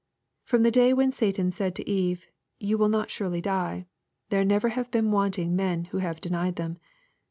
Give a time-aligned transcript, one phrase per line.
[0.45, 2.25] From the day when Satan said to Eve,"
[2.59, 3.85] Ye shall not surely die,"
[4.29, 6.79] there never have been wanting men who have denied them.